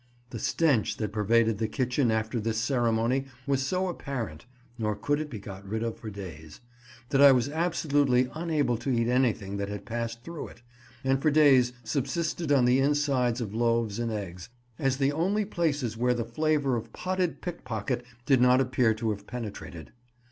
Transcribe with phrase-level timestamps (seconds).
[0.31, 4.47] The stench that pervaded the kitchen after this ceremony was so apparent
[4.79, 6.59] (nor could it be got rid of for days)
[7.09, 10.63] that I was absolutely unable to eat anything that had passed through it,
[11.03, 15.95] and for days subsisted on the insides of loaves and eggs, as the only places
[15.95, 19.91] where the flavour of potted pickpocket did not appear to have penetrated.